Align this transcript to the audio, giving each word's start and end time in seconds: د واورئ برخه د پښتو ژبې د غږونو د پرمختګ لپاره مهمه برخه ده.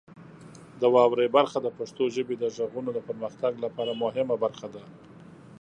د 0.81 0.83
واورئ 0.95 1.27
برخه 1.37 1.57
د 1.61 1.67
پښتو 1.77 2.03
ژبې 2.15 2.35
د 2.39 2.45
غږونو 2.55 2.89
د 2.93 2.99
پرمختګ 3.07 3.53
لپاره 3.65 3.91
مهمه 4.03 4.35
برخه 4.43 4.67
ده. 4.75 4.83